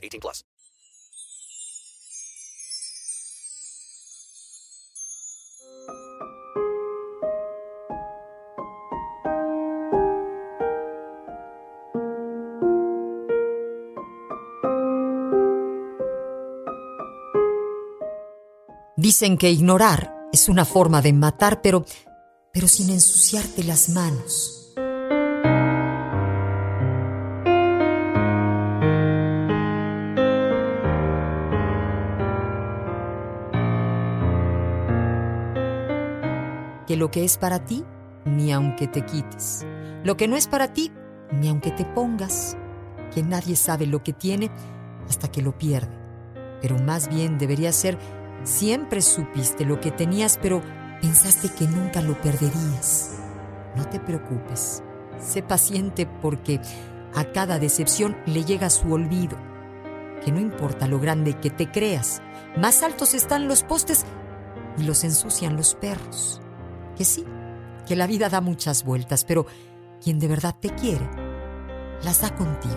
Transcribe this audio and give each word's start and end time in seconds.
18 0.00 0.20
plus. 0.20 0.44
Dicen 19.00 19.38
que 19.38 19.50
ignorar 19.50 20.28
es 20.30 20.50
una 20.50 20.66
forma 20.66 21.00
de 21.00 21.14
matar, 21.14 21.62
pero, 21.62 21.86
pero 22.52 22.68
sin 22.68 22.90
ensuciarte 22.90 23.64
las 23.64 23.88
manos. 23.88 24.69
Que 36.90 36.96
lo 36.96 37.12
que 37.12 37.22
es 37.22 37.38
para 37.38 37.64
ti, 37.64 37.84
ni 38.24 38.50
aunque 38.50 38.88
te 38.88 39.04
quites. 39.04 39.64
Lo 40.02 40.16
que 40.16 40.26
no 40.26 40.34
es 40.34 40.48
para 40.48 40.72
ti, 40.72 40.90
ni 41.30 41.48
aunque 41.48 41.70
te 41.70 41.84
pongas. 41.84 42.56
Que 43.14 43.22
nadie 43.22 43.54
sabe 43.54 43.86
lo 43.86 44.02
que 44.02 44.12
tiene 44.12 44.50
hasta 45.08 45.30
que 45.30 45.40
lo 45.40 45.56
pierde. 45.56 45.96
Pero 46.60 46.80
más 46.80 47.08
bien 47.08 47.38
debería 47.38 47.70
ser 47.70 47.96
Siempre 48.42 49.02
supiste 49.02 49.64
lo 49.64 49.78
que 49.78 49.92
tenías, 49.92 50.36
pero 50.36 50.62
pensaste 51.00 51.48
que 51.50 51.68
nunca 51.68 52.02
lo 52.02 52.20
perderías. 52.20 53.20
No 53.76 53.88
te 53.88 54.00
preocupes. 54.00 54.82
Sé 55.20 55.44
paciente 55.44 56.08
porque 56.20 56.60
a 57.14 57.24
cada 57.26 57.60
decepción 57.60 58.16
le 58.26 58.44
llega 58.44 58.68
su 58.68 58.92
olvido. 58.92 59.36
Que 60.24 60.32
no 60.32 60.40
importa 60.40 60.88
lo 60.88 60.98
grande 60.98 61.38
que 61.38 61.50
te 61.50 61.70
creas, 61.70 62.20
más 62.56 62.82
altos 62.82 63.14
están 63.14 63.46
los 63.46 63.62
postes 63.62 64.04
y 64.76 64.82
los 64.82 65.04
ensucian 65.04 65.56
los 65.56 65.76
perros. 65.76 66.42
Que 67.00 67.06
sí, 67.06 67.24
que 67.88 67.96
la 67.96 68.06
vida 68.06 68.28
da 68.28 68.42
muchas 68.42 68.84
vueltas, 68.84 69.24
pero 69.24 69.46
quien 70.04 70.18
de 70.18 70.28
verdad 70.28 70.54
te 70.60 70.68
quiere, 70.74 71.08
las 72.04 72.20
da 72.20 72.36
contigo. 72.36 72.76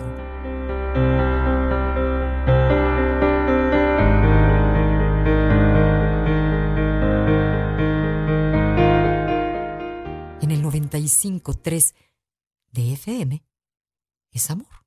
en 10.40 10.50
el 10.50 10.62
95.3 10.62 11.94
de 12.72 12.92
FM 12.94 13.44
es 14.30 14.50
amor. 14.50 14.83